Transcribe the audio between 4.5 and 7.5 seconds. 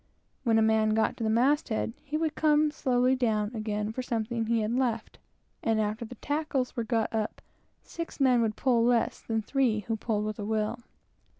had forgotten; and after the tackles were got up,